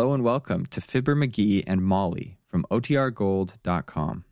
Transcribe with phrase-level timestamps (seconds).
[0.00, 4.24] Hello and welcome to Fibber McGee and Molly from OTRGold.com.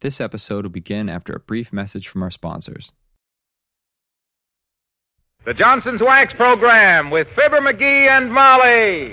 [0.00, 2.92] This episode will begin after a brief message from our sponsors.
[5.46, 9.12] The Johnson's Wax Program with Fibber McGee and Molly.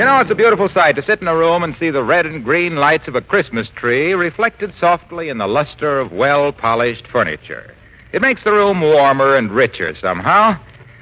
[0.00, 2.24] You know, it's a beautiful sight to sit in a room and see the red
[2.24, 7.06] and green lights of a Christmas tree reflected softly in the luster of well polished
[7.12, 7.74] furniture.
[8.14, 10.58] It makes the room warmer and richer somehow.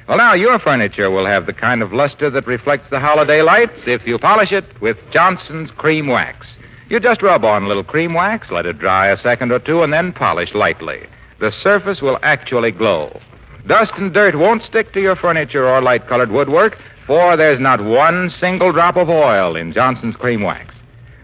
[0.09, 3.83] Well, now, your furniture will have the kind of luster that reflects the holiday lights
[3.87, 6.49] if you polish it with Johnson's Cream Wax.
[6.88, 9.85] You just rub on a little cream wax, let it dry a second or two,
[9.85, 11.07] and then polish lightly.
[11.38, 13.21] The surface will actually glow.
[13.65, 16.77] Dust and dirt won't stick to your furniture or light colored woodwork,
[17.09, 20.74] for there's not one single drop of oil in Johnson's Cream Wax.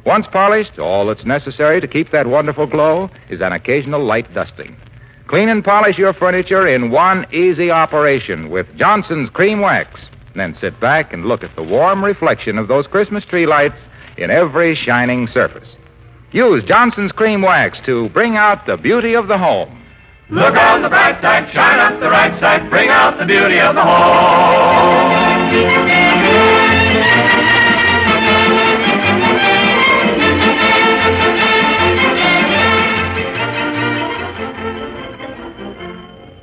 [0.06, 4.76] Once polished, all that's necessary to keep that wonderful glow is an occasional light dusting.
[5.28, 10.00] Clean and polish your furniture in one easy operation with Johnson's Cream Wax.
[10.34, 13.76] Then sit back and look at the warm reflection of those Christmas tree lights
[14.16, 15.68] in every shining surface.
[16.32, 19.82] Use Johnson's Cream Wax to bring out the beauty of the home.
[20.30, 23.74] Look on the bright side, shine up the right side, bring out the beauty of
[23.74, 25.23] the home.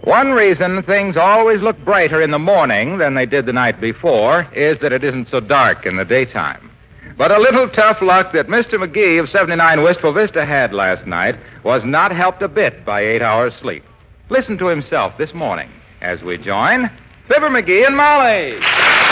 [0.03, 4.41] One reason things always look brighter in the morning than they did the night before
[4.53, 6.69] is that it isn't so dark in the daytime.
[7.17, 8.73] But a little tough luck that Mr.
[8.73, 13.21] McGee of 79 Wistful Vista had last night was not helped a bit by eight
[13.21, 13.83] hours' sleep.
[14.29, 15.69] Listen to himself this morning
[16.01, 16.89] as we join
[17.27, 19.10] Fibber McGee and Molly.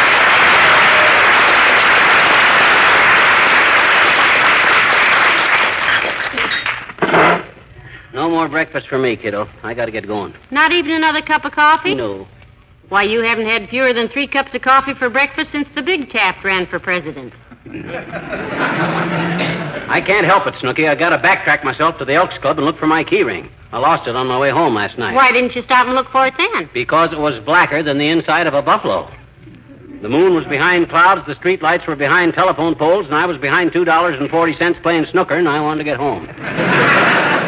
[8.13, 9.47] No more breakfast for me, kiddo.
[9.63, 10.33] I gotta get going.
[10.51, 11.95] Not even another cup of coffee?
[11.95, 12.27] No.
[12.89, 16.09] Why, you haven't had fewer than three cups of coffee for breakfast since the Big
[16.09, 17.33] Taft ran for president.
[19.89, 20.87] I can't help it, Snooky.
[20.87, 23.51] I gotta backtrack myself to the Elks Club and look for my key ring.
[23.71, 25.13] I lost it on my way home last night.
[25.13, 26.67] Why didn't you stop and look for it then?
[26.73, 29.07] Because it was blacker than the inside of a buffalo.
[30.01, 33.37] The moon was behind clouds, the street lights were behind telephone poles, and I was
[33.37, 36.25] behind two dollars and forty cents playing snooker, and I wanted to get home.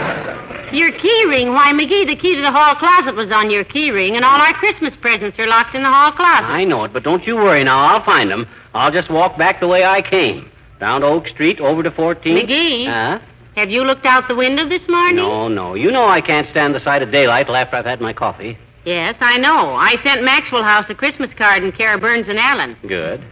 [0.73, 1.53] Your key ring.
[1.53, 4.39] Why, McGee, the key to the hall closet was on your key ring, and all
[4.39, 6.45] our Christmas presents are locked in the hall closet.
[6.45, 7.79] I know it, but don't you worry now.
[7.79, 8.47] I'll find them.
[8.73, 10.49] I'll just walk back the way I came.
[10.79, 12.23] Down Oak Street, over to 14th.
[12.25, 12.87] McGee?
[12.87, 13.19] Huh?
[13.55, 15.17] Have you looked out the window this morning?
[15.17, 15.73] No, no.
[15.75, 18.57] You know I can't stand the sight of daylight till after I've had my coffee.
[18.85, 19.75] Yes, I know.
[19.75, 22.75] I sent Maxwell House a Christmas card and Kara Burns and Allen.
[22.87, 23.23] Good.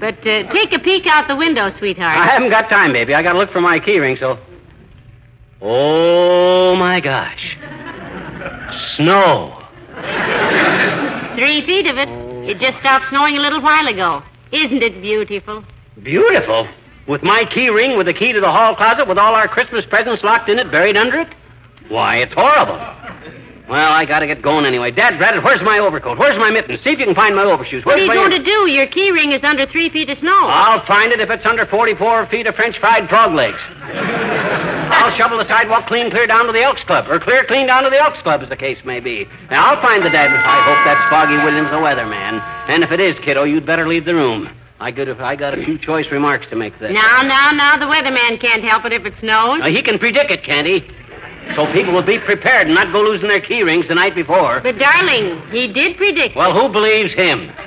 [0.00, 2.18] But uh, take a peek out the window, sweetheart.
[2.18, 3.14] I haven't got time, baby.
[3.14, 4.38] I gotta look for my key ring, so.
[5.60, 7.56] Oh, my gosh.
[8.96, 9.54] Snow.
[11.36, 12.08] Three feet of it.
[12.48, 14.22] It just stopped snowing a little while ago.
[14.52, 15.64] Isn't it beautiful?
[16.02, 16.68] Beautiful.
[17.06, 19.84] With my key ring, with the key to the hall closet, with all our Christmas
[19.86, 21.28] presents locked in it, buried under it?
[21.88, 22.78] Why, it's horrible.
[23.68, 24.90] Well, I gotta get going anyway.
[24.90, 26.18] Dad, Bradley, where's my overcoat?
[26.18, 26.80] Where's my mittens?
[26.84, 27.84] See if you can find my overshoes.
[27.84, 28.70] What are you my going to do?
[28.70, 30.46] Your key ring is under three feet of snow.
[30.46, 33.58] I'll find it if it's under 44 feet of French fried frog legs.
[34.98, 37.84] I'll shovel the sidewalk clean clear down to the Elks Club, or clear clean down
[37.84, 39.26] to the Elks Club, as the case may be.
[39.50, 40.30] Now, I'll find the dad.
[40.34, 42.42] I hope that's Foggy Williams, the weatherman.
[42.68, 44.50] And if it is, kiddo, you'd better leave the room.
[44.80, 46.92] I could got, I got a few choice remarks to make there.
[46.92, 49.60] Now, now, now, the weatherman can't help it if it snows.
[49.60, 50.82] Now, he can predict it, can't he?
[51.56, 54.60] So people will be prepared and not go losing their key rings the night before.
[54.60, 56.36] But, darling, he did predict.
[56.36, 57.46] Well, who believes him?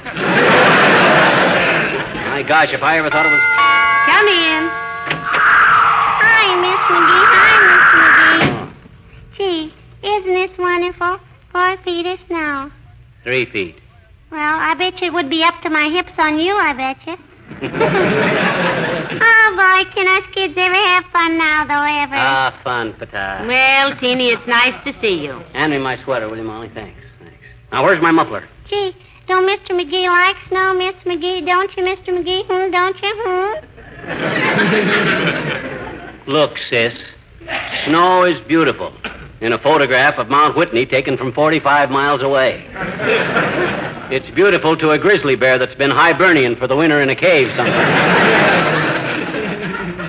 [2.32, 3.42] My gosh, if I ever thought it was.
[4.08, 4.91] Come in.
[6.94, 8.74] Hi, Hi, Miss McGee.
[9.38, 9.74] Gee,
[10.08, 11.20] isn't this wonderful?
[11.52, 12.72] Four feet of snow.
[13.24, 13.76] Three feet.
[14.32, 16.98] Well, I bet you it would be up to my hips on you, I bet
[17.06, 17.18] you.
[19.22, 22.16] oh, boy, can us kids ever have fun now, though, ever?
[22.16, 23.44] Ah, fun, Pata.
[23.46, 25.42] Well, Teeny, it's nice to see you.
[25.54, 26.70] Hand me my sweater, will you, Molly?
[26.74, 26.98] Thanks.
[27.20, 27.36] Thanks.
[27.72, 28.48] Now, where's my muffler?
[28.70, 28.96] Gee,
[29.28, 29.72] don't Mr.
[29.72, 31.44] McGee like snow, Miss McGee?
[31.46, 32.10] Don't you, Mr.
[32.10, 32.46] McGee?
[32.48, 33.14] Hmm, don't you?
[33.18, 33.54] Hmm?
[36.28, 36.94] Look, sis.
[37.86, 38.94] Snow is beautiful.
[39.42, 42.64] In a photograph of Mount Whitney taken from 45 miles away.
[44.12, 47.48] It's beautiful to a grizzly bear that's been hibernian for the winter in a cave
[47.56, 48.92] somewhere.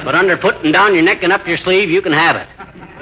[0.04, 2.48] But under putting down your neck and up your sleeve, you can have it.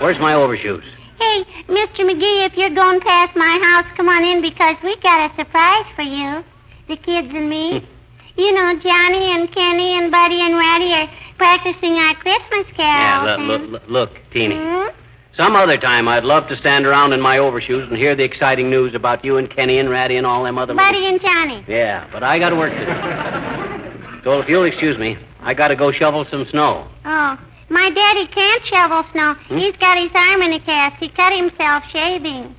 [0.01, 0.85] Where's my overshoes?
[1.19, 2.01] Hey, Mr.
[2.01, 5.87] McGee, if you're going past my house, come on in because we got a surprise
[5.97, 6.45] for you.
[6.89, 7.87] The kids and me.
[8.41, 13.49] you know, Johnny and Kenny and Buddy and Ratty are practicing our Christmas Yeah, carols.
[13.49, 14.57] look, and- look, look, Teeny.
[14.57, 14.89] Hmm?
[15.37, 18.69] Some other time I'd love to stand around in my overshoes and hear the exciting
[18.69, 21.65] news about you and Kenny and Ratty and all them other little- Buddy and Johnny.
[21.69, 24.21] Yeah, but I got to work to do.
[24.25, 26.87] So if you'll excuse me, I got to go shovel some snow.
[27.07, 27.39] Oh,
[27.71, 29.35] my daddy can't shovel snow.
[29.49, 29.59] Hmm?
[29.59, 30.97] He's got his arm in a cast.
[30.97, 32.55] He cut himself shaving.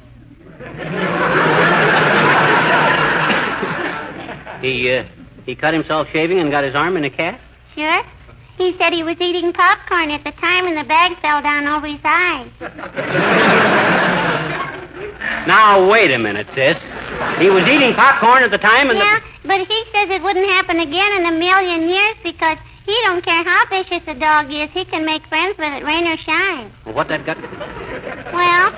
[4.62, 5.04] He uh,
[5.46, 7.42] he cut himself shaving and got his arm in a cast.
[7.76, 8.04] Sure?
[8.58, 11.88] He said he was eating popcorn at the time and the bag fell down over
[11.88, 12.50] his eyes.
[15.48, 16.78] Now wait a minute, sis.
[17.40, 20.80] He was eating popcorn at the time and Yeah, but he says it wouldn't happen
[20.80, 24.70] again in a million years because he don't care how vicious a dog is.
[24.72, 26.72] He can make friends with it, rain or shine.
[26.86, 27.38] the what that got?
[27.38, 28.70] Well,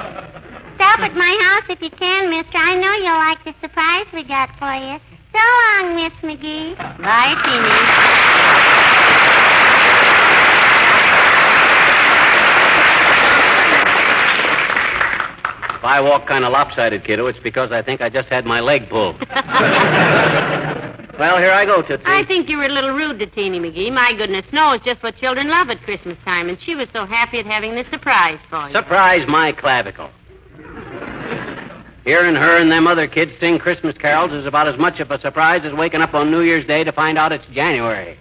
[0.76, 2.58] stop at my house if you can, mister.
[2.58, 5.00] I know you'll like the surprise we got for you.
[5.34, 6.78] So long, Miss McGee.
[6.78, 8.84] Bye, Teeny.
[15.78, 18.62] If I walk kind of lopsided, kiddo, it's because I think I just had my
[18.62, 19.20] leg pulled.
[21.20, 22.06] well, here I go, Tootsie.
[22.06, 23.92] I think you were a little rude to Teeny McGee.
[23.92, 27.06] My goodness, snow is just what children love at Christmas time, and she was so
[27.06, 28.74] happy at having this surprise for you.
[28.74, 30.10] Surprise my clavicle.
[32.06, 35.20] Hearing her and them other kids sing Christmas carols is about as much of a
[35.22, 38.18] surprise as waking up on New Year's Day to find out it's January.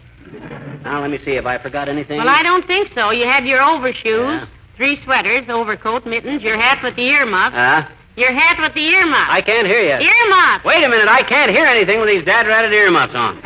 [0.85, 1.35] Now, let me see.
[1.35, 2.19] Have I forgot anything?
[2.19, 3.11] Well, I don't think so.
[3.11, 4.47] You had your overshoes, Yeah.
[4.77, 7.53] three sweaters, overcoat, mittens, your hat with the earmuff.
[7.53, 7.89] Huh?
[8.15, 9.27] your hat with the earmuff.
[9.31, 10.07] I can't hear you.
[10.07, 10.65] Earmuff.
[10.65, 11.09] Wait a minute.
[11.09, 13.37] I can't hear anything with these dad-ratted earmuffs on.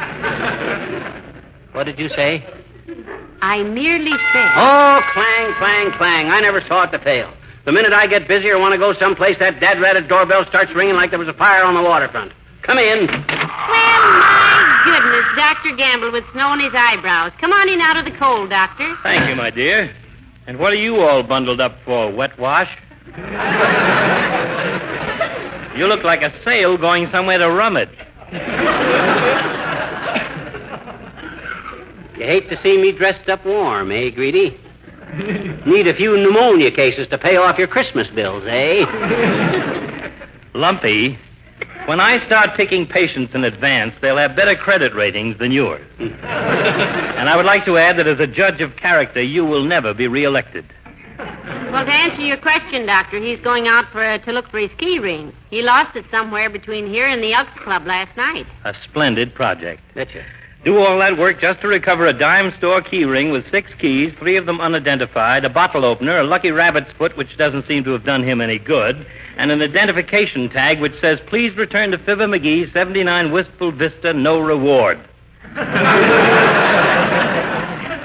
[1.72, 2.44] what did you say?
[3.42, 4.50] I merely said.
[4.56, 6.30] Oh, clang, clang, clang.
[6.30, 7.32] I never saw it to fail.
[7.66, 10.94] The minute I get busy or want to go someplace, that dad-ratted doorbell starts ringing
[10.94, 12.32] like there was a fire on the waterfront.
[12.62, 13.06] Come in.
[13.08, 15.74] Well, my goodness, Dr.
[15.76, 17.32] Gamble with snow on his eyebrows.
[17.40, 18.94] Come on in out of the cold, Doctor.
[19.02, 19.92] Thank you, my dear.
[20.46, 22.12] And what are you all bundled up for?
[22.12, 22.70] Wet wash?
[25.76, 27.90] you look like a sail going somewhere to rummage.
[32.16, 34.56] You hate to see me dressed up warm, eh, Greedy?
[35.66, 38.84] Need a few pneumonia cases to pay off your Christmas bills, eh?
[40.54, 41.18] Lumpy,
[41.86, 45.86] when I start picking patients in advance, they'll have better credit ratings than yours.
[45.98, 49.94] and I would like to add that as a judge of character, you will never
[49.94, 50.66] be reelected.
[51.18, 54.70] Well, to answer your question, Doctor, he's going out for uh, to look for his
[54.78, 55.32] key ring.
[55.48, 58.46] He lost it somewhere between here and the Elks Club last night.
[58.64, 59.80] A splendid project.
[59.94, 60.24] Betcha.
[60.66, 64.12] Do all that work just to recover a dime store key ring with six keys,
[64.18, 67.92] three of them unidentified, a bottle opener, a lucky rabbit's foot, which doesn't seem to
[67.92, 72.26] have done him any good, and an identification tag which says, Please return to Fibber
[72.26, 74.98] McGee, 79 Wistful Vista, no reward.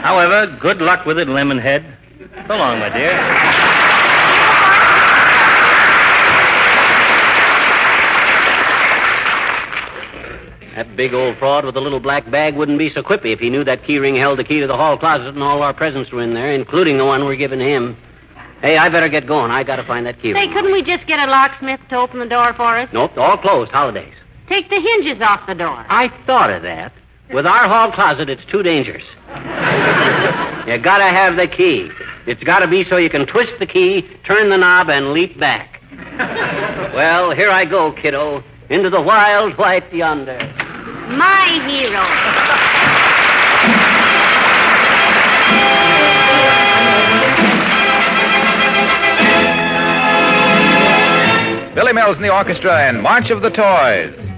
[0.03, 1.97] However, good luck with it, Lemonhead.
[2.47, 3.70] So long, my dear.
[10.75, 13.49] That big old fraud with the little black bag wouldn't be so quippy if he
[13.49, 16.11] knew that key ring held the key to the hall closet and all our presents
[16.11, 17.97] were in there, including the one we're giving him.
[18.61, 19.51] Hey, I better get going.
[19.51, 20.53] I gotta find that key Say, ring.
[20.53, 22.87] couldn't we just get a locksmith to open the door for us?
[22.93, 23.71] Nope, all closed.
[23.71, 24.13] Holidays.
[24.47, 25.85] Take the hinges off the door.
[25.89, 26.93] I thought of that.
[27.33, 29.03] With our hall closet, it's too dangerous.
[30.67, 31.89] you gotta have the key.
[32.27, 35.81] It's gotta be so you can twist the key, turn the knob, and leap back.
[36.93, 40.37] well, here I go, kiddo, into the wild white yonder.
[41.17, 42.05] My hero.
[51.75, 54.30] Billy Mills and the orchestra and March of the Toys.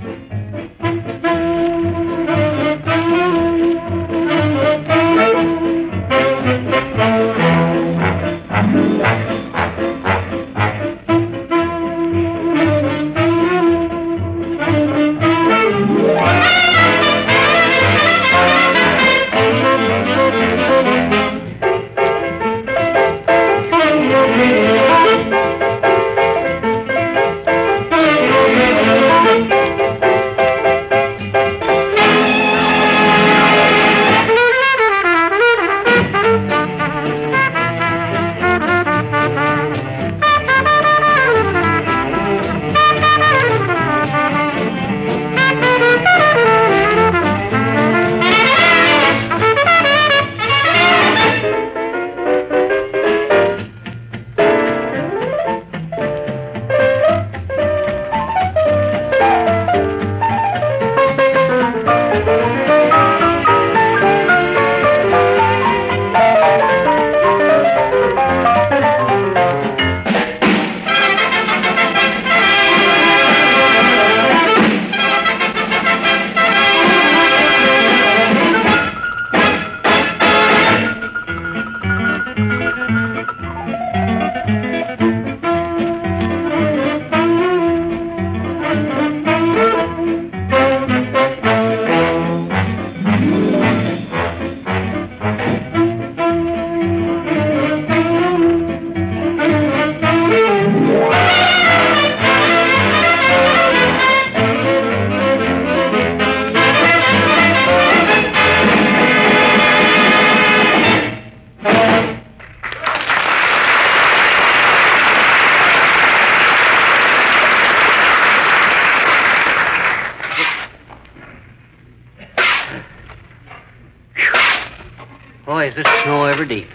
[126.44, 126.68] Snow ever deep.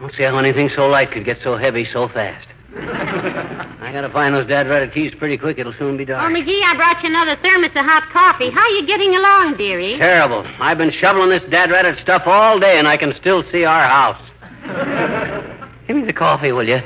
[0.00, 2.48] Don't see how anything so light could get so heavy so fast.
[2.74, 5.58] I gotta find those dad ratted keys pretty quick.
[5.58, 6.22] It'll soon be dark.
[6.24, 6.44] Oh, dark.
[6.44, 8.50] McGee, I brought you another thermos of hot coffee.
[8.50, 9.98] How are you getting along, dearie?
[9.98, 10.44] Terrible.
[10.58, 13.86] I've been shoveling this dad ratted stuff all day, and I can still see our
[13.86, 14.20] house.
[15.86, 16.80] Give me the coffee, will you?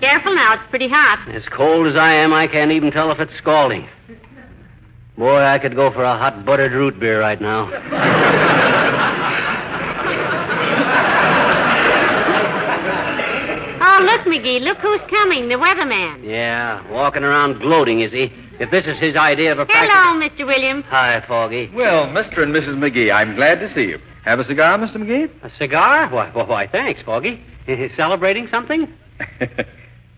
[0.00, 1.28] Careful now, it's pretty hot.
[1.34, 3.88] As cold as I am, I can't even tell if it's scalding.
[5.18, 7.66] Boy, I could go for a hot buttered root beer right now.
[13.98, 16.24] Oh, look, McGee, look who's coming, the weatherman.
[16.24, 18.30] Yeah, walking around gloating, is he?
[18.60, 19.96] If this is his idea of a practical...
[19.96, 20.46] Hello, Mr.
[20.46, 20.84] Williams.
[20.88, 21.68] Hi, Foggy.
[21.74, 22.42] Well, Mr.
[22.42, 22.76] and Mrs.
[22.76, 23.98] McGee, I'm glad to see you.
[24.24, 24.96] Have a cigar, Mr.
[24.98, 25.28] McGee?
[25.42, 26.08] A cigar?
[26.10, 27.42] Why, why, why thanks, Foggy.
[27.96, 28.86] Celebrating something?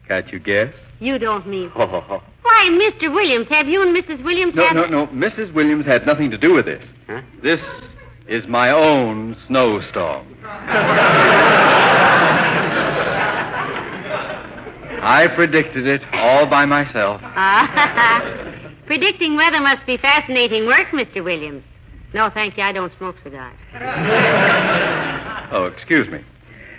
[0.09, 0.75] Can't you guess?
[0.99, 1.71] You don't mean.
[1.71, 2.23] Ho, ho, ho.
[2.43, 3.13] Why, Mr.
[3.15, 4.23] Williams, have you and Mrs.
[4.23, 4.77] Williams No, had...
[4.77, 5.07] no, no.
[5.07, 5.55] Mrs.
[5.55, 6.83] Williams had nothing to do with this.
[7.07, 7.23] Huh?
[7.43, 7.61] This
[8.29, 10.27] is my own snowstorm.
[15.03, 17.21] I predicted it all by myself.
[17.37, 18.37] Ah,
[18.87, 21.23] Predicting weather must be fascinating work, Mr.
[21.25, 21.63] Williams.
[22.13, 23.57] No, thank you, I don't smoke cigars.
[25.53, 26.21] Oh, excuse me.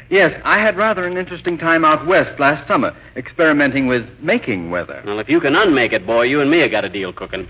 [0.10, 5.02] Yes, I had rather an interesting time out west last summer, experimenting with making weather.
[5.06, 7.48] Well, if you can unmake it, boy, you and me have got a deal cooking.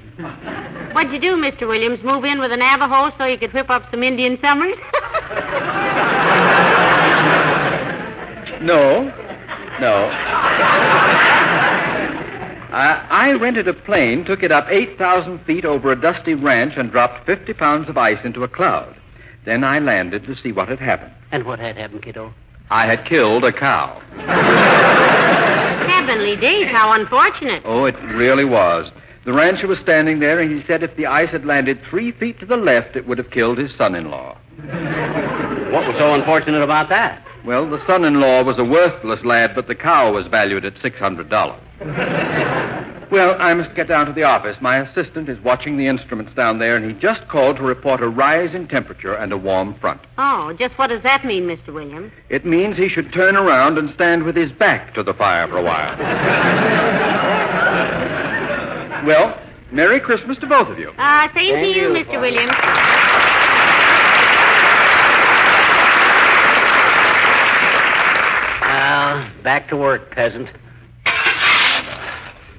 [0.94, 1.68] What'd you do, Mr.
[1.68, 2.04] Williams?
[2.04, 4.78] Move in with a Navajo so you could whip up some Indian summers?
[8.62, 9.12] No,
[9.82, 10.10] no.
[12.72, 16.90] I, I rented a plane, took it up 8,000 feet over a dusty ranch, and
[16.90, 18.96] dropped 50 pounds of ice into a cloud.
[19.46, 21.14] Then I landed to see what had happened.
[21.32, 22.34] And what had happened, kiddo?
[22.70, 24.00] I had killed a cow.
[25.90, 27.64] Heavenly days, how unfortunate.
[27.66, 28.90] Oh, it really was.
[29.26, 32.40] The rancher was standing there, and he said if the ice had landed three feet
[32.40, 34.38] to the left, it would have killed his son in law.
[35.72, 37.26] What was so unfortunate about that?
[37.46, 40.76] Well, the son in law was a worthless lad, but the cow was valued at
[40.76, 41.60] $600.
[43.12, 44.58] well, I must get down to the office.
[44.62, 48.10] My assistant is watching the instruments down there, and he just called to report a
[48.10, 50.02] rise in temperature and a warm front.
[50.20, 51.74] Oh, just what does that mean, Mr.
[51.74, 52.12] Williams?
[52.30, 55.56] It means he should turn around and stand with his back to the fire for
[55.56, 55.98] a while.
[59.08, 60.92] well, Merry Christmas to both of you.
[61.00, 62.06] Ah, same to you, you, Mr.
[62.06, 62.20] Father.
[62.20, 62.52] Williams.
[69.12, 70.48] Well, back to work, peasant.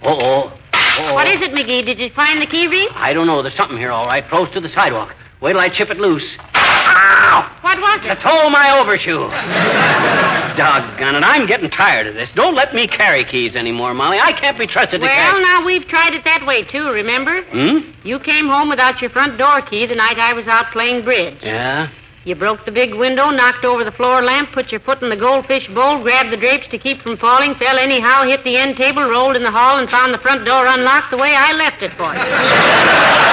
[0.03, 0.53] Uh-oh.
[0.73, 1.15] Uh-oh.
[1.15, 1.85] What is it, McGee?
[1.87, 2.89] Did you find the key ring?
[2.95, 3.43] I don't know.
[3.43, 4.29] There's something here, all right.
[4.29, 5.15] Close to the sidewalk.
[5.41, 6.25] Wait till I chip it loose.
[6.55, 7.59] Ow!
[7.63, 8.11] What was it?
[8.13, 8.25] It?
[8.25, 9.29] all my overshoe.
[10.57, 11.25] Doggone it.
[11.25, 12.29] I'm getting tired of this.
[12.35, 14.19] Don't let me carry keys anymore, Molly.
[14.19, 15.33] I can't be trusted to carry...
[15.33, 17.43] Well, now we've tried it that way too, remember?
[17.43, 17.91] Hmm?
[18.05, 21.39] You came home without your front door key the night I was out playing bridge.
[21.43, 21.89] Yeah?
[22.25, 25.17] You broke the big window, knocked over the floor lamp, put your foot in the
[25.17, 29.03] goldfish bowl, grabbed the drapes to keep from falling, fell anyhow, hit the end table,
[29.03, 31.91] rolled in the hall, and found the front door unlocked the way I left it
[31.97, 33.33] for you.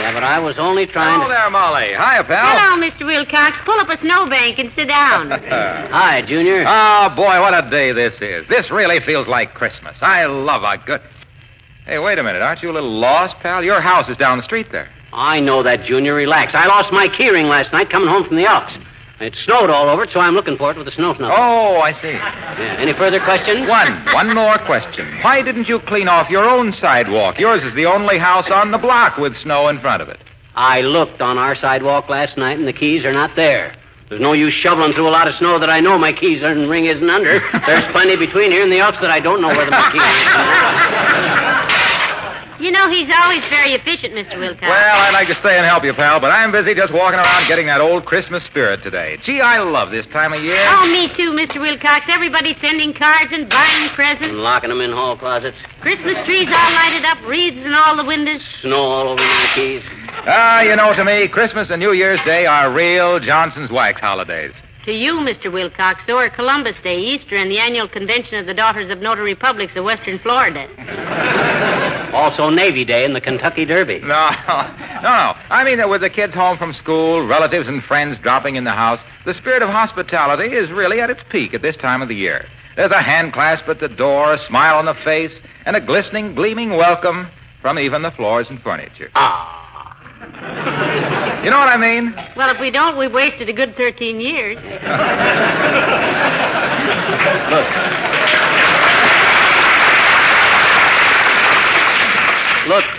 [0.00, 1.34] Yeah, but I was only trying Hello to.
[1.34, 1.88] there, Molly.
[1.92, 2.56] Hiya, pal.
[2.56, 3.04] Hello, Mr.
[3.06, 3.58] Wilcox.
[3.64, 5.30] Pull up a snowbank and sit down.
[5.92, 6.64] Hi, Junior.
[6.66, 8.48] Oh, boy, what a day this is.
[8.48, 9.96] This really feels like Christmas.
[10.00, 11.00] I love a good.
[11.90, 12.40] Hey, wait a minute.
[12.40, 13.64] Aren't you a little lost, pal?
[13.64, 14.88] Your house is down the street there.
[15.12, 16.14] I know that, Junior.
[16.14, 16.52] Relax.
[16.54, 18.72] I lost my keyring last night coming home from the Elks.
[19.18, 21.34] It snowed all over so I'm looking for it with a snow snuffer.
[21.36, 22.14] Oh, I see.
[22.14, 22.76] Yeah.
[22.78, 23.68] Any further questions?
[23.68, 24.06] One.
[24.14, 25.18] One more question.
[25.24, 27.40] Why didn't you clean off your own sidewalk?
[27.40, 30.20] Yours is the only house on the block with snow in front of it.
[30.54, 33.74] I looked on our sidewalk last night, and the keys are not there.
[34.10, 36.70] There's no use shoveling through a lot of snow that I know my keys and
[36.70, 37.40] ring isn't under.
[37.66, 41.36] There's plenty between here and the Elks that I don't know where the keys are.
[42.60, 44.38] You know, he's always very efficient, Mr.
[44.38, 44.62] Wilcox.
[44.68, 47.48] Well, I'd like to stay and help you, pal, but I'm busy just walking around
[47.48, 49.16] getting that old Christmas spirit today.
[49.24, 50.60] Gee, I love this time of year.
[50.68, 51.58] Oh, me too, Mr.
[51.58, 52.04] Wilcox.
[52.08, 54.24] Everybody's sending cards and buying presents.
[54.24, 55.56] and locking them in hall closets.
[55.80, 58.42] Christmas trees all lighted up, wreaths in all the windows.
[58.60, 59.82] Snow all over my keys.
[60.28, 64.52] Ah, you know, to me, Christmas and New Year's Day are real Johnson's wax holidays.
[64.84, 65.52] To you, Mr.
[65.52, 69.34] Wilcox, so are Columbus Day, Easter, and the annual convention of the Daughters of Notary
[69.34, 70.66] Publics of Western Florida.
[72.12, 74.00] Also Navy Day and the Kentucky Derby.
[74.10, 74.62] No, no,
[75.02, 75.34] no.
[75.50, 78.72] I mean that with the kids home from school, relatives and friends dropping in the
[78.72, 82.14] house, the spirit of hospitality is really at its peak at this time of the
[82.14, 82.46] year.
[82.76, 85.32] There's a hand clasp at the door, a smile on the face,
[85.66, 87.28] and a glistening, gleaming welcome
[87.62, 89.10] from even the floors and furniture.
[89.14, 89.58] Ah.
[91.44, 92.14] You know what I mean?
[92.36, 94.56] Well, if we don't, we've wasted a good 13 years.
[97.50, 97.66] Look,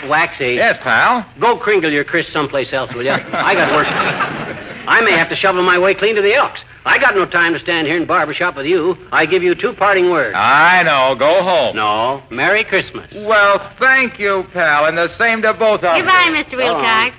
[0.07, 0.55] Waxy.
[0.55, 1.25] Yes, pal.
[1.39, 3.11] Go crinkle your Chris someplace else, will you?
[3.11, 3.87] I got work.
[3.87, 6.59] I may have to shovel my way clean to the Elks.
[6.85, 8.95] I got no time to stand here in barber shop with you.
[9.11, 10.35] I give you two parting words.
[10.35, 11.15] I know.
[11.17, 11.75] Go home.
[11.75, 12.23] No.
[12.31, 13.07] Merry Christmas.
[13.13, 16.01] Well, thank you, pal, and the same to both of you.
[16.03, 16.57] Goodbye, Mr.
[16.57, 17.15] Wilcox.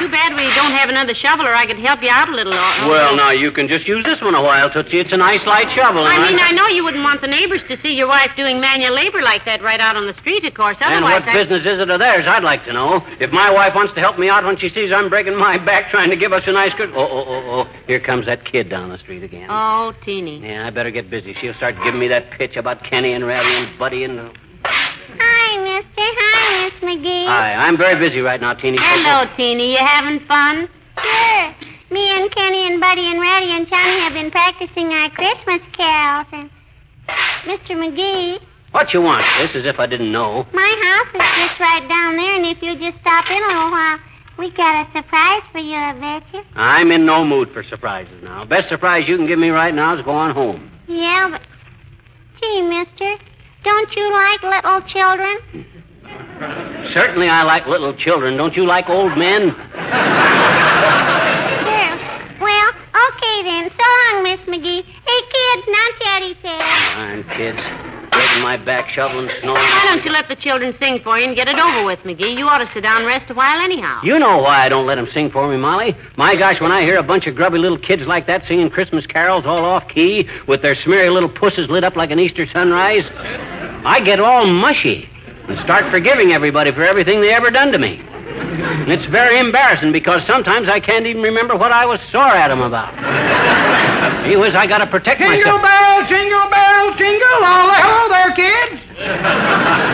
[0.00, 2.52] Too bad we don't have another shovel, or I could help you out a little.
[2.52, 3.16] Or- Well, uh.
[3.16, 5.00] now you can just use this one a while, Tootsie.
[5.00, 6.04] It's a nice light shovel.
[6.04, 8.94] I mean, I know you wouldn't want the neighbors to see your wife doing manual
[8.94, 10.76] labor like that right out on the street, of course.
[10.80, 13.02] And Otherwise, what I- business is it of theirs, I'd like to know.
[13.20, 15.90] If my wife wants to help me out when she sees I'm breaking my back
[15.90, 16.90] trying to give us a nice good...
[16.94, 17.64] Oh, oh, oh, oh.
[17.86, 19.48] Here comes that kid down the street again.
[19.50, 20.40] Oh, Teeny.
[20.40, 21.34] Yeah, I better get busy.
[21.40, 24.36] She'll start giving me that pitch about Kenny and Ratty and Buddy and...
[24.64, 25.90] Hi, mister.
[25.98, 27.26] Hi, Miss McGee.
[27.26, 28.78] Hi, I'm very busy right now, Teeny.
[28.80, 29.72] Hello, Teeny.
[29.72, 30.68] You having fun?
[31.00, 31.54] Sure.
[31.90, 36.26] Me and Kenny and Buddy and Ratty and Johnny have been practicing our Christmas carols.
[36.32, 36.50] And
[37.44, 37.76] Mr.
[37.76, 38.38] McGee,
[38.70, 40.46] What you want, sis, as if I didn't know.
[40.54, 43.70] my house is just right down there, and if you'll just stop in a little
[43.70, 43.98] while,
[44.38, 46.40] we got a surprise for you, I bet you.
[46.54, 48.44] I'm in no mood for surprises now.
[48.46, 50.70] Best surprise you can give me right now is go on home.
[50.88, 51.42] Yeah, but
[52.40, 53.16] gee, mister,
[53.64, 55.38] don't you like little children?
[56.94, 58.36] Certainly I like little children.
[58.36, 59.50] Don't you like old men?
[59.50, 59.62] Sure.
[62.40, 62.70] Well,
[63.08, 63.70] okay then.
[63.70, 64.82] So long, Miss McGee.
[64.82, 66.60] Hey, kids, now Daddy says.
[66.96, 67.91] I'm kids.
[68.22, 69.54] Breaking my back shoveling snow.
[69.54, 72.38] Why don't you let the children sing for you and get it over with, McGee?
[72.38, 74.00] You ought to sit down and rest a while anyhow.
[74.04, 75.96] You know why I don't let them sing for me, Molly.
[76.16, 79.06] My gosh, when I hear a bunch of grubby little kids like that singing Christmas
[79.06, 83.04] carols all off key with their smeary little pusses lit up like an Easter sunrise,
[83.84, 85.08] I get all mushy
[85.48, 88.00] and start forgiving everybody for everything they ever done to me.
[88.00, 92.36] And it's very embarrassing because sometimes I can't even remember what I was sore at
[92.36, 92.94] at 'em about.
[94.24, 95.62] Gee whiz, I gotta protect myself.
[95.62, 98.82] bell, jingle bell, jingle all the hello there, kids.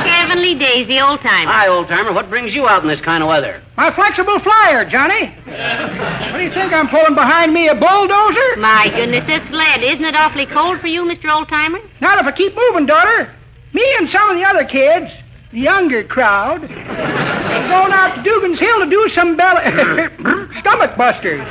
[0.08, 1.50] Heavenly days, the old timer.
[1.50, 2.12] Hi, old timer.
[2.12, 3.62] What brings you out in this kind of weather?
[3.76, 5.28] My flexible flyer, Johnny.
[5.44, 8.56] What do you think I'm pulling behind me, a bulldozer?
[8.58, 9.82] My goodness, this sled.
[9.82, 11.30] Isn't it awfully cold for you, Mr.
[11.32, 11.78] Old Timer?
[12.00, 13.34] Not if I keep moving, daughter.
[13.72, 15.12] Me and some of the other kids,
[15.52, 19.64] the younger crowd, are going out to Dugan's Hill to do some belly
[20.60, 21.44] stomach busters.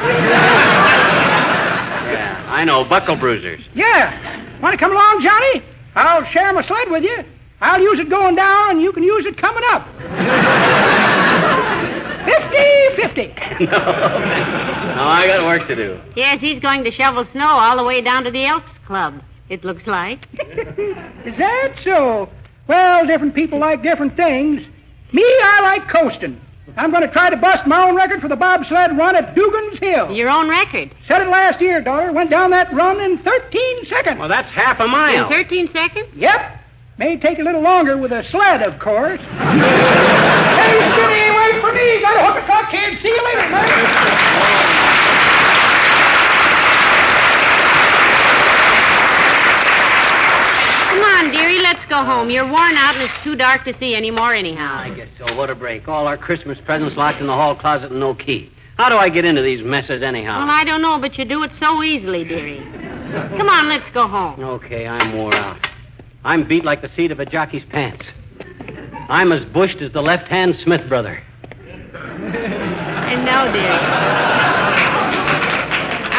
[2.12, 3.62] Yeah, I know, buckle bruisers.
[3.76, 4.60] Yeah.
[4.62, 5.63] Want to come along, Johnny?
[5.96, 7.17] I'll share my sled with you.
[7.60, 9.88] I'll use it going down, and you can use it coming up.
[12.28, 13.34] Fifty-fifty.
[13.65, 13.72] no.
[13.72, 16.00] no, I got work to do.
[16.15, 19.63] Yes, he's going to shovel snow all the way down to the Elks Club, it
[19.63, 20.24] looks like.
[20.34, 22.30] Is that so?
[22.67, 24.62] Well, different people like different things.
[25.13, 26.39] Me, I like coasting.
[26.75, 29.80] I'm going to try to bust my own record for the bobsled run at Dugan's
[29.80, 30.12] Hill.
[30.12, 30.91] Your own record.
[31.08, 32.12] Set it last year, daughter.
[32.12, 34.19] Went down that run in 13 seconds.
[34.19, 35.25] Well, that's half a mile.
[35.25, 36.08] In 13 seconds?
[36.15, 36.62] Yep.
[36.97, 39.21] May take a little longer with a sled, of course.
[39.21, 42.01] hey, Skinny, wait for me.
[42.01, 42.99] Got a hook a truck, kid.
[43.01, 44.67] See you later, man.
[50.89, 52.30] Come on, dearie, let's go home.
[52.30, 54.78] You're worn out and it's too dark to see anymore anyhow.
[54.80, 55.36] I guess so.
[55.36, 55.88] What a break.
[55.88, 58.52] All our Christmas presents locked in the hall closet and no key.
[58.78, 60.40] How do I get into these messes anyhow?
[60.40, 62.60] Well, I don't know, but you do it so easily, dearie.
[63.38, 64.40] Come on, let's go home.
[64.40, 65.60] Okay, I'm wore out.
[66.24, 68.06] I'm beat like the seat of a jockey's pants.
[69.10, 71.24] I'm as bushed as the left-hand Smith brother.
[71.94, 74.57] And no, dearie.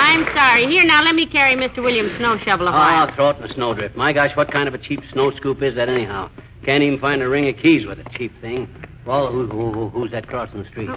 [0.09, 0.67] I'm sorry.
[0.67, 1.83] Here, now, let me carry Mr.
[1.83, 3.09] William's snow shovel a while.
[3.09, 3.97] Ah, throw it in the snowdrift.
[3.97, 6.31] My gosh, what kind of a cheap snow scoop is that anyhow?
[6.65, 8.07] Can't even find a ring of keys with it.
[8.17, 8.69] Cheap thing.
[9.07, 10.91] Well, who, who, who- who's that crossing the street?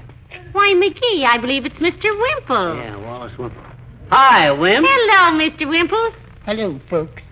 [0.54, 2.10] Why, McGee, I believe it's Mr.
[2.20, 2.76] Wimple.
[2.78, 3.62] Yeah, Wallace Wimple.
[4.10, 4.84] Hi, Wim.
[4.86, 5.68] Hello, Mr.
[5.70, 6.12] Wimple.
[6.46, 7.22] Hello, folks.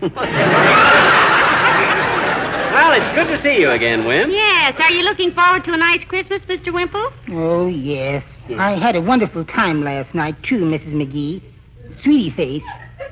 [2.70, 4.30] Well, it's good to see you again, Wim.
[4.32, 6.72] Yes, are you looking forward to a nice Christmas, Mr.
[6.72, 7.10] Wimple?
[7.30, 8.22] Oh, yes.
[8.56, 10.92] I had a wonderful time last night, too, Mrs.
[10.94, 11.42] McGee.
[12.02, 12.62] Sweetie Face,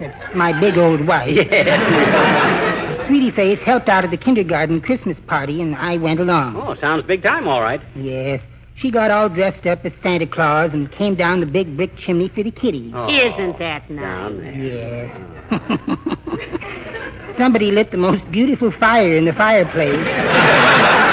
[0.01, 1.37] that's my big old wife.
[1.53, 3.07] Yeah.
[3.09, 6.57] Sweetie Face helped out at the kindergarten Christmas party, and I went along.
[6.57, 7.81] Oh, sounds big time, all right.
[7.97, 8.43] Yes.
[8.77, 12.29] She got all dressed up as Santa Claus and came down the big brick chimney
[12.29, 12.93] for the kitty.
[12.95, 14.55] Oh, Isn't that nice?
[14.57, 15.11] Yes.
[17.39, 19.95] Somebody lit the most beautiful fire in the fireplace.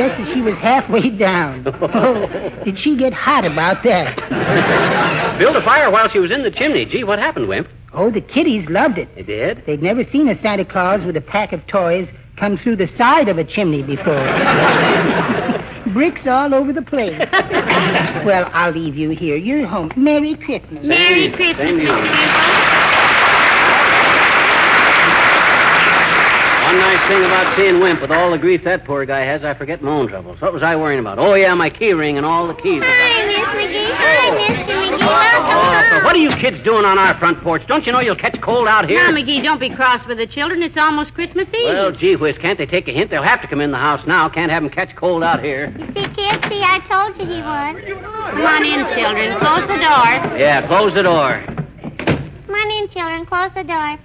[0.00, 1.66] Just as she was halfway down.
[1.92, 2.26] Oh,
[2.64, 4.16] did she get hot about that?
[5.38, 6.86] Built a fire while she was in the chimney.
[6.86, 7.68] Gee, what happened, Wimp?
[7.92, 9.08] Oh, the kiddies loved it.
[9.14, 9.64] They did?
[9.66, 12.08] They'd never seen a Santa Claus with a pack of toys
[12.38, 14.24] come through the side of a chimney before.
[15.92, 17.18] Bricks all over the place.
[18.24, 19.36] well, I'll leave you here.
[19.36, 19.90] You're home.
[19.96, 20.84] Merry Christmas.
[20.84, 21.90] Merry Christmas, same to you.
[21.90, 22.02] Mr.
[22.02, 22.90] Wimple.
[26.72, 28.00] Nice thing about seeing Wimp.
[28.00, 30.40] With all the grief that poor guy has, I forget my own troubles.
[30.40, 31.18] What was I worrying about?
[31.18, 32.82] Oh, yeah, my key ring and all the keys.
[32.84, 33.94] Hi, Miss McGee.
[33.94, 34.66] Hi, Mr.
[34.66, 35.06] McGee.
[35.06, 37.62] Welcome Oh, oh so what are you kids doing on our front porch?
[37.66, 38.98] Don't you know you'll catch cold out here?
[38.98, 40.62] Now, McGee, don't be cross with the children.
[40.62, 41.64] It's almost Christmas Eve.
[41.64, 43.10] Well, gee whiz, can't they take a hint?
[43.10, 44.28] They'll have to come in the house now.
[44.28, 45.72] Can't have them catch cold out here.
[45.94, 48.00] See, kids, see, I told you he would.
[48.00, 49.38] Come on in, children.
[49.40, 50.38] Close the door.
[50.38, 51.59] Yeah, close the door.
[52.50, 53.26] Come on in, children.
[53.26, 53.96] Close the door.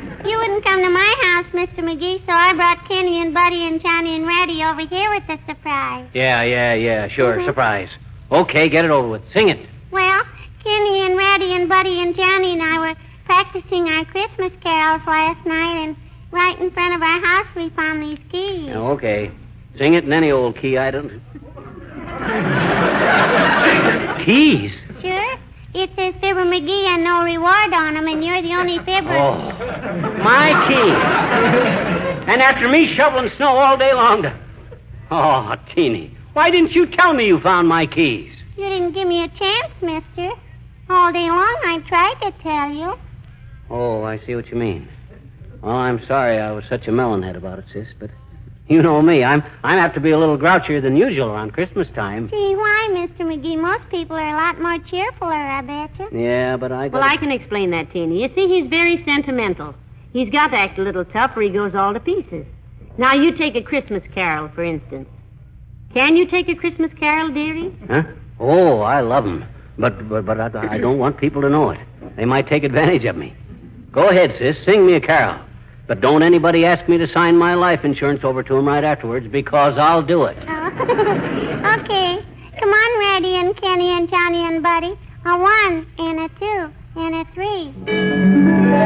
[0.26, 1.84] You wouldn't come to my house, Mr.
[1.84, 5.38] McGee, so I brought Kenny and Buddy and Johnny and Ratty over here with the
[5.46, 6.08] surprise.
[6.14, 7.36] yeah, yeah, yeah, sure.
[7.36, 7.46] Mhm.
[7.46, 7.88] Surprise.
[8.32, 9.22] Okay, get it over with.
[9.32, 9.68] Sing it.
[9.92, 10.24] Well,
[10.64, 12.94] Kenny and Ratty and Buddy and Johnny and I were
[13.24, 15.96] practicing our Christmas carols last night, and
[16.32, 18.66] right in front of our house we found these keys.
[18.66, 19.30] Yeah, okay.
[19.78, 20.76] Sing it in any old key.
[20.76, 21.20] I don't.
[24.26, 24.72] Keys.
[25.76, 25.84] Sure.
[25.84, 28.84] It says Fibber McGee and no reward on them, and you're the only oh.
[28.84, 29.16] fibber.
[29.16, 32.26] Oh, my keys.
[32.28, 34.40] And after me shoveling snow all day long to.
[35.10, 36.16] Oh, Teeny.
[36.32, 38.32] Why didn't you tell me you found my keys?
[38.56, 40.30] You didn't give me a chance, mister.
[40.90, 42.94] All day long I tried to tell you.
[43.70, 44.88] Oh, I see what you mean.
[45.62, 48.10] Well, I'm sorry I was such a melonhead about it, sis, but
[48.68, 49.22] you know me.
[49.24, 52.28] I'm I'm apt to be a little grouchier than usual around Christmas time.
[52.28, 53.20] Gee, why, Mr.
[53.20, 53.60] McGee?
[53.60, 56.08] Most people are a lot more cheerfuler, I betcha.
[56.14, 57.00] Yeah, but I got.
[57.00, 58.22] Well, I can explain that, Teeny.
[58.22, 59.74] You see, he's very sentimental.
[60.12, 62.46] He's got to act a little tough or he goes all to pieces.
[62.98, 65.08] Now, you take a Christmas carol, for instance.
[65.92, 67.74] Can you take a Christmas carol, dearie?
[67.88, 68.02] Huh?
[68.40, 69.44] Oh, I love 'em.
[69.78, 71.80] But but but I, I don't want people to know it.
[72.16, 73.34] They might take advantage of me.
[73.92, 74.56] Go ahead, sis.
[74.64, 75.45] Sing me a carol.
[75.88, 79.26] But don't anybody ask me to sign my life insurance over to him right afterwards
[79.30, 80.36] because I'll do it.
[80.38, 82.18] okay.
[82.58, 84.98] Come on, Ratty and Kenny and Johnny and Buddy.
[85.26, 88.76] A one and a two and a three.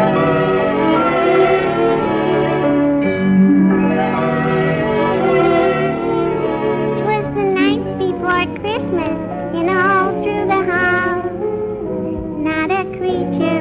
[7.00, 9.16] Twas the night before Christmas,
[9.56, 11.32] and all through the house,
[12.40, 13.59] not a creature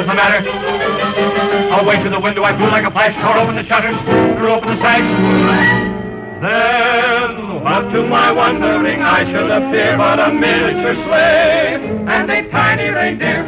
[0.00, 0.40] was the matter.
[0.40, 3.96] Away to the window I flew like a flash, tore open the shutters,
[4.40, 5.04] threw open the sash.
[6.40, 12.88] Then, what to my wondering I should appear but a miniature sleigh and a tiny
[12.88, 13.44] reindeer.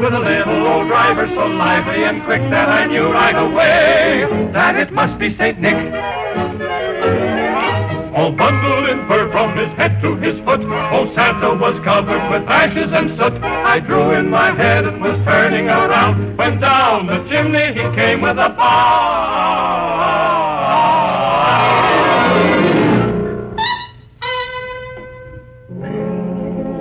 [0.00, 4.76] With a little old driver so lively and quick that I knew right away that
[4.76, 5.60] it must be St.
[5.60, 5.76] Nick.
[8.16, 10.60] Oh, All bundled in fur from his head to his foot.
[10.60, 13.42] Old Santa was covered with ashes and soot.
[13.42, 18.22] I drew in my head and was turning around when down the chimney he came
[18.22, 20.04] with a bow.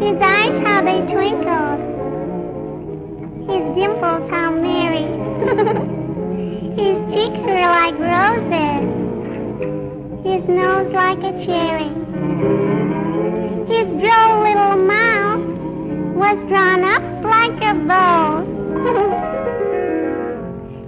[0.05, 1.81] His eyes, how they twinkled.
[3.49, 5.09] His dimples, how merry.
[6.77, 9.02] His cheeks were like roses.
[10.23, 11.89] His nose like a cherry.
[13.67, 15.43] His droll little mouth
[16.15, 18.45] was drawn up like a bow.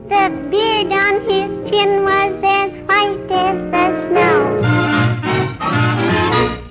[0.08, 4.41] the beard on his chin was as white as the snow.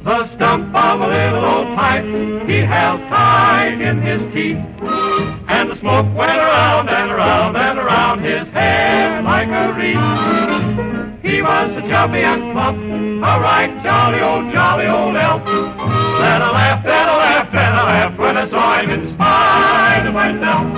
[0.05, 2.07] The stump of a little old pipe
[2.49, 4.57] he held tight in his teeth.
[5.49, 6.34] And the smoke went
[12.05, 12.77] Duffy and Plump.
[13.25, 15.41] All right, jolly old, jolly old elf.
[15.41, 20.05] Then I laughed, then I laughed, then I laughed when I saw him in spite
[20.05, 20.69] of myself.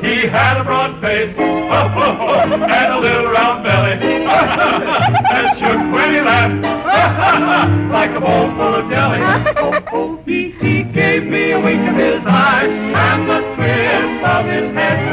[0.00, 4.00] He had a broad face and a little round belly
[5.28, 6.56] that shook when he laughed
[7.92, 9.20] like a bowl full of jelly.
[9.60, 14.48] Oh, oh, he, he gave me a wink of his eye and the twist of
[14.48, 15.04] his head.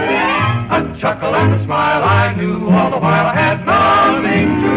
[0.71, 4.72] A chuckle and a smile I knew all the while I had nothing to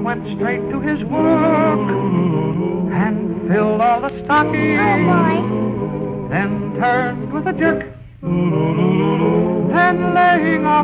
[0.00, 1.90] straight to his work
[2.92, 4.80] and filled all the stockings.
[4.80, 7.84] Oh, then turned with a jerk.
[8.22, 10.82] Then laying a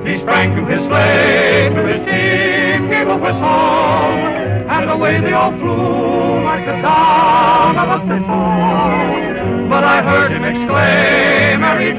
[0.07, 2.02] He sprang to his sleigh, to his
[3.13, 9.69] a whistle, and away they all flew like the down of a thistle.
[9.69, 11.93] But I heard him exclaim ere he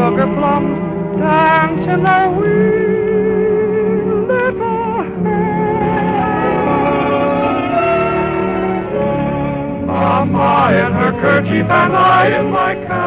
[0.00, 0.78] sugar plums
[1.20, 2.48] dance in their wee
[4.32, 6.40] little heads.
[9.86, 12.99] Mama in her kerchief and I in my cap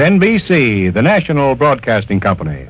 [0.00, 2.69] NBC, the national broadcasting company.